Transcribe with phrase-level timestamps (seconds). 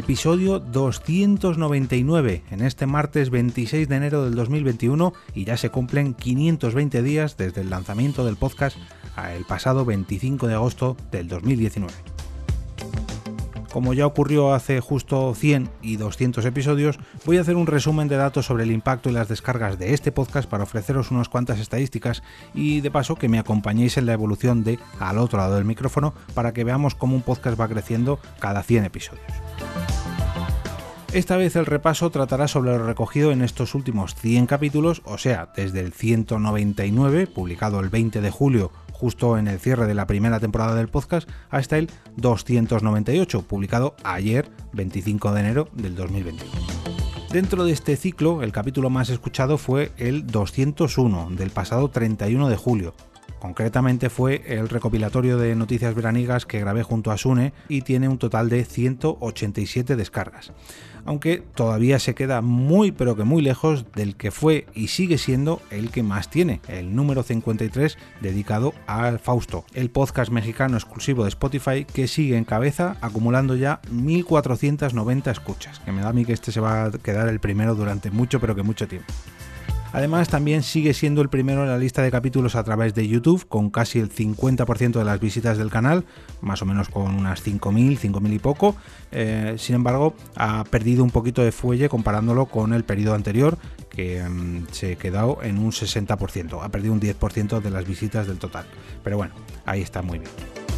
[0.00, 7.02] Episodio 299 en este martes 26 de enero del 2021 y ya se cumplen 520
[7.02, 8.78] días desde el lanzamiento del podcast
[9.34, 11.92] el pasado 25 de agosto del 2019.
[13.70, 18.16] Como ya ocurrió hace justo 100 y 200 episodios, voy a hacer un resumen de
[18.16, 22.22] datos sobre el impacto y las descargas de este podcast para ofreceros unas cuantas estadísticas
[22.54, 26.14] y de paso que me acompañéis en la evolución de al otro lado del micrófono
[26.32, 29.26] para que veamos cómo un podcast va creciendo cada 100 episodios.
[31.12, 35.52] Esta vez el repaso tratará sobre lo recogido en estos últimos 100 capítulos, o sea,
[35.56, 40.38] desde el 199, publicado el 20 de julio, justo en el cierre de la primera
[40.38, 46.52] temporada del podcast, hasta el 298, publicado ayer, 25 de enero del 2021.
[47.32, 52.56] Dentro de este ciclo, el capítulo más escuchado fue el 201, del pasado 31 de
[52.56, 52.94] julio,
[53.40, 58.18] Concretamente fue el recopilatorio de noticias veranigas que grabé junto a Sune y tiene un
[58.18, 60.52] total de 187 descargas.
[61.04, 65.60] Aunque todavía se queda muy pero que muy lejos del que fue y sigue siendo
[65.70, 71.30] el que más tiene, el número 53 dedicado al Fausto, el podcast mexicano exclusivo de
[71.30, 76.32] Spotify que sigue en cabeza acumulando ya 1490 escuchas, que me da a mí que
[76.32, 79.12] este se va a quedar el primero durante mucho pero que mucho tiempo.
[79.92, 83.46] Además, también sigue siendo el primero en la lista de capítulos a través de YouTube,
[83.48, 86.04] con casi el 50% de las visitas del canal,
[86.40, 88.76] más o menos con unas 5.000, 5.000 y poco.
[89.10, 93.58] Eh, sin embargo, ha perdido un poquito de fuelle comparándolo con el periodo anterior,
[93.90, 96.62] que mm, se quedó en un 60%.
[96.62, 98.66] Ha perdido un 10% de las visitas del total.
[99.02, 99.34] Pero bueno,
[99.66, 100.69] ahí está muy bien.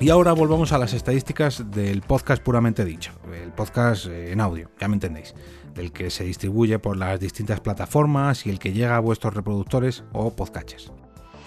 [0.00, 4.70] Y ahora volvamos a las estadísticas del podcast puramente dicho, el podcast eh, en audio,
[4.80, 5.34] ya me entendéis
[5.78, 10.04] el que se distribuye por las distintas plataformas y el que llega a vuestros reproductores
[10.12, 10.92] o podcatchers.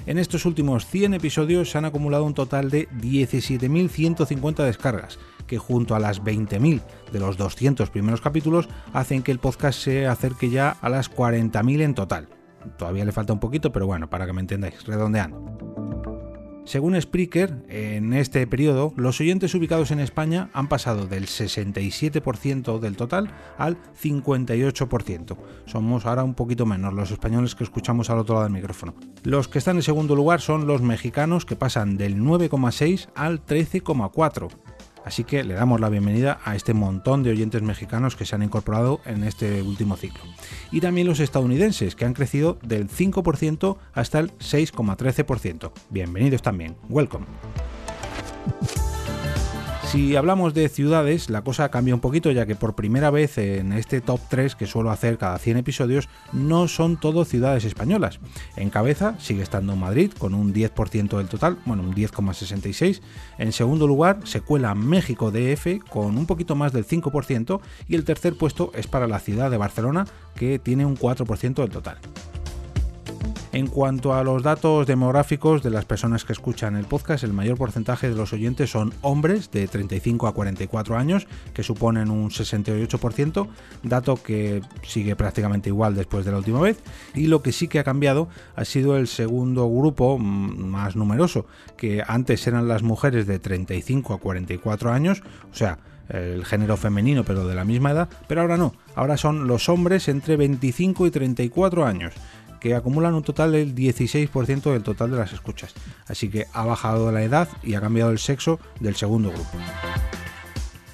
[0.06, 5.94] En estos últimos 100 episodios se han acumulado un total de 17.150 descargas, que junto
[5.94, 6.82] a las 20.000
[7.12, 11.82] de los 200 primeros capítulos hacen que el podcast se acerque ya a las 40.000
[11.82, 12.30] en total.
[12.78, 16.11] Todavía le falta un poquito, pero bueno, para que me entendáis, redondeando.
[16.64, 22.96] Según Spreaker, en este periodo, los oyentes ubicados en España han pasado del 67% del
[22.96, 25.38] total al 58%.
[25.66, 28.94] Somos ahora un poquito menos los españoles que escuchamos al otro lado del micrófono.
[29.24, 34.50] Los que están en segundo lugar son los mexicanos que pasan del 9,6 al 13,4.
[35.06, 38.44] Así que le damos la bienvenida a este montón de oyentes mexicanos que se han
[38.44, 40.22] incorporado en este último ciclo.
[40.72, 45.72] Y también los estadounidenses, que han crecido del 5% hasta el 6,13%.
[45.90, 46.76] Bienvenidos también.
[46.90, 47.26] Welcome.
[49.92, 53.74] Si hablamos de ciudades, la cosa cambia un poquito, ya que por primera vez en
[53.74, 58.22] este top 3 que suelo hacer cada 100 episodios, no son todo ciudades españolas.
[58.56, 63.02] En cabeza sigue estando Madrid con un 10% del total, bueno, un 10,66.
[63.38, 67.60] En segundo lugar se cuela México DF con un poquito más del 5%
[67.90, 71.70] y el tercer puesto es para la ciudad de Barcelona que tiene un 4% del
[71.70, 71.98] total.
[73.54, 77.58] En cuanto a los datos demográficos de las personas que escuchan el podcast, el mayor
[77.58, 83.50] porcentaje de los oyentes son hombres de 35 a 44 años, que suponen un 68%,
[83.84, 86.82] dato que sigue prácticamente igual después de la última vez,
[87.14, 91.46] y lo que sí que ha cambiado ha sido el segundo grupo mm, más numeroso,
[91.76, 97.24] que antes eran las mujeres de 35 a 44 años, o sea, el género femenino
[97.24, 101.12] pero de la misma edad, pero ahora no, ahora son los hombres entre 25 y
[101.12, 102.14] 34 años
[102.62, 105.74] que acumulan un total del 16% del total de las escuchas.
[106.08, 109.50] Así que ha bajado la edad y ha cambiado el sexo del segundo grupo.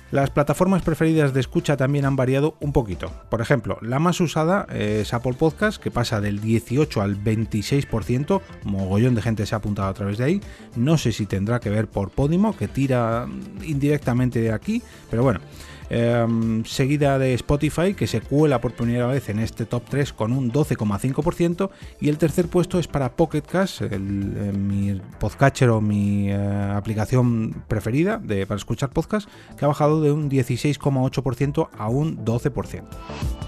[0.09, 3.11] Las plataformas preferidas de escucha también han variado un poquito.
[3.29, 9.15] Por ejemplo, la más usada es Apple Podcast, que pasa del 18 al 26%, mogollón
[9.15, 10.41] de gente se ha apuntado a través de ahí.
[10.77, 13.27] No sé si tendrá que ver por Podimo, que tira
[13.65, 15.41] indirectamente de aquí, pero bueno.
[15.89, 20.33] Em, seguida de Spotify, que se cuela por primera vez en este top 3 con
[20.33, 21.69] un 12,5%,
[22.01, 26.35] y el tercer puesto es para Pocket Cast, eh, mi podcatcher o mi eh,
[26.75, 33.46] aplicación preferida para escuchar podcast, que ha bajado de un 16,8% a un 12%.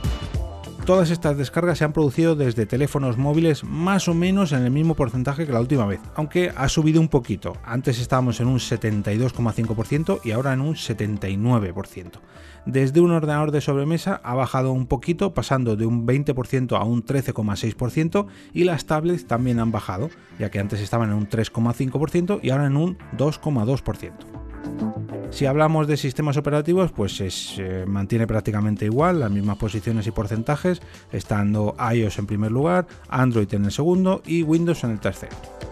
[0.90, 4.96] Todas estas descargas se han producido desde teléfonos móviles más o menos en el mismo
[4.96, 7.54] porcentaje que la última vez, aunque ha subido un poquito.
[7.64, 12.14] Antes estábamos en un 72,5% y ahora en un 79%.
[12.66, 17.06] Desde un ordenador de sobremesa ha bajado un poquito, pasando de un 20% a un
[17.06, 20.10] 13,6% y las tablets también han bajado,
[20.40, 24.39] ya que antes estaban en un 3,5% y ahora en un 2,2%.
[25.32, 30.12] Si hablamos de sistemas operativos, pues se eh, mantiene prácticamente igual, las mismas posiciones y
[30.12, 30.82] porcentajes,
[31.12, 35.69] estando iOS en primer lugar, Android en el segundo y Windows en el tercero.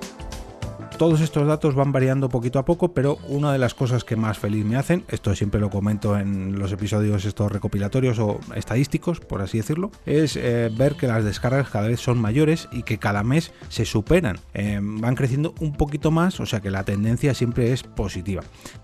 [0.97, 4.39] Todos estos datos van variando poquito a poco, pero una de las cosas que más
[4.39, 9.43] feliz me hacen, esto siempre lo comento en los episodios estos recopilatorios o estadísticos, por
[9.43, 13.21] así decirlo, es eh, ver que las descargas cada vez son mayores y que cada
[13.21, 14.39] mes se superan.
[14.55, 18.41] Eh, van creciendo un poquito más, o sea que la tendencia siempre es positiva.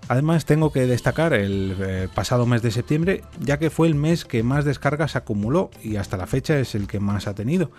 [0.07, 4.23] Además tengo que destacar el eh, pasado mes de septiembre, ya que fue el mes
[4.23, 7.71] que más descargas acumuló y hasta la fecha es el que más ha tenido,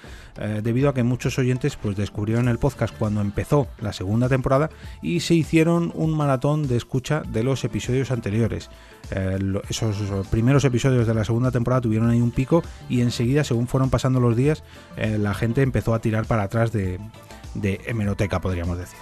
[0.63, 4.71] debido a que muchos oyentes pues descubrieron el podcast cuando empezó la segunda temporada
[5.03, 8.71] y se hicieron un maratón de escucha de los episodios anteriores.
[9.11, 9.39] Eh,
[9.69, 9.97] esos
[10.29, 14.21] primeros episodios de la segunda temporada tuvieron ahí un pico y enseguida, según fueron pasando
[14.21, 14.63] los días,
[14.97, 16.99] eh, la gente empezó a tirar para atrás de,
[17.55, 18.99] de hemeroteca, podríamos decir.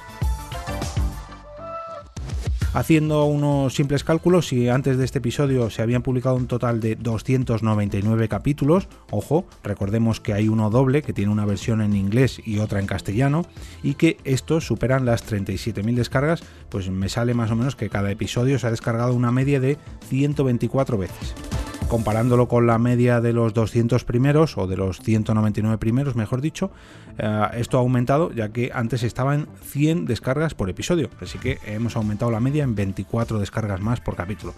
[2.74, 6.96] Haciendo unos simples cálculos, si antes de este episodio se habían publicado un total de
[6.96, 12.60] 299 capítulos, ojo, recordemos que hay uno doble que tiene una versión en inglés y
[12.60, 13.44] otra en castellano,
[13.82, 18.10] y que estos superan las 37.000 descargas, pues me sale más o menos que cada
[18.10, 19.76] episodio se ha descargado una media de
[20.08, 21.34] 124 veces
[21.92, 26.70] comparándolo con la media de los 200 primeros o de los 199 primeros, mejor dicho,
[27.18, 31.58] eh, esto ha aumentado ya que antes estaba en 100 descargas por episodio, así que
[31.66, 34.54] hemos aumentado la media en 24 descargas más por capítulo.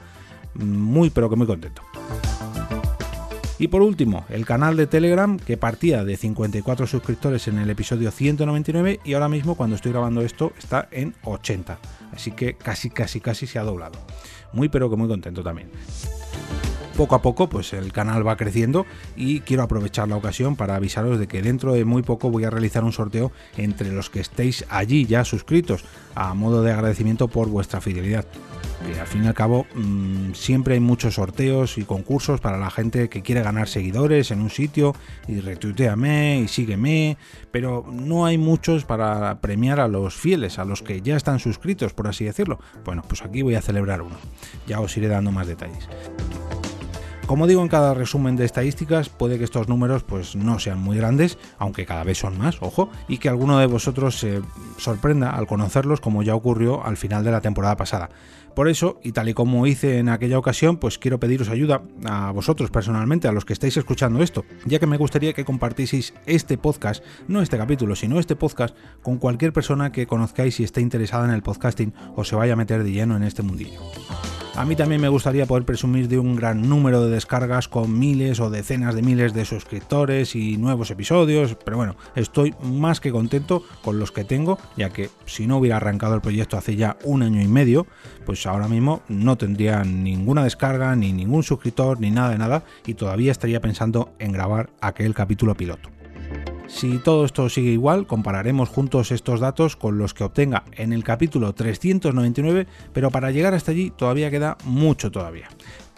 [0.55, 1.83] Muy pero que muy contento.
[3.59, 8.13] Y por último, el canal de Telegram que partía de 54 suscriptores en el episodio
[8.13, 11.79] 199 y ahora mismo cuando estoy grabando esto está en 80.
[12.13, 13.99] Así que casi casi casi se ha doblado.
[14.53, 15.69] Muy pero que muy contento también
[16.95, 18.87] poco a poco pues el canal va creciendo
[19.17, 22.51] y quiero aprovechar la ocasión para avisaros de que dentro de muy poco voy a
[22.51, 27.49] realizar un sorteo entre los que estéis allí ya suscritos a modo de agradecimiento por
[27.49, 28.25] vuestra fidelidad.
[28.87, 32.71] Que al fin y al cabo mm, siempre hay muchos sorteos y concursos para la
[32.71, 34.95] gente que quiere ganar seguidores en un sitio
[35.27, 37.17] y retuiteame y sígueme,
[37.51, 41.95] pero no hay muchos para premiar a los fieles, a los que ya están suscritos,
[41.95, 42.59] por así decirlo.
[42.85, 44.17] Bueno, pues aquí voy a celebrar uno.
[44.67, 45.89] Ya os iré dando más detalles.
[47.27, 50.99] Como digo en cada resumen de estadísticas, puede que estos números pues no sean muy
[50.99, 54.43] grandes, aunque cada vez son más, ojo, y que alguno de vosotros se
[54.77, 58.11] sorprenda al conocerlos como ya ocurrió al final de la temporada pasada.
[58.55, 62.31] Por eso, y tal y como hice en aquella ocasión, pues quiero pediros ayuda a
[62.31, 66.59] vosotros personalmente, a los que estáis escuchando esto, ya que me gustaría que compartieseis este
[66.59, 71.25] podcast, no este capítulo, sino este podcast, con cualquier persona que conozcáis y esté interesada
[71.25, 73.81] en el podcasting o se vaya a meter de lleno en este mundillo.
[74.57, 78.39] A mí también me gustaría poder presumir de un gran número de descargas con miles
[78.39, 83.65] o decenas de miles de suscriptores y nuevos episodios, pero bueno, estoy más que contento
[83.83, 87.25] con los que tengo, ya que si no hubiera arrancado el proyecto hace ya un
[87.25, 87.89] año y medio,
[88.27, 92.95] pues ahora mismo no tendría ninguna descarga, ni ningún suscriptor, ni nada de nada, y
[92.95, 95.94] todavía estaría pensando en grabar aquel capítulo piloto.
[96.67, 101.05] Si todo esto sigue igual, compararemos juntos estos datos con los que obtenga en el
[101.05, 105.49] capítulo 399, pero para llegar hasta allí todavía queda mucho todavía.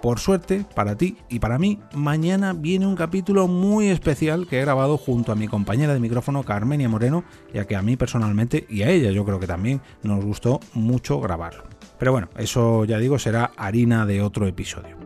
[0.02, 4.62] Por suerte, para ti y para mí, mañana viene un capítulo muy especial que he
[4.62, 7.24] grabado junto a mi compañera de micrófono Carmenia Moreno,
[7.54, 11.20] ya que a mí personalmente y a ella yo creo que también nos gustó mucho
[11.20, 11.64] grabarlo.
[11.98, 15.05] Pero bueno, eso ya digo será harina de otro episodio.